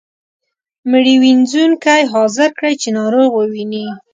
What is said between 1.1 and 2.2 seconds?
وينځونکی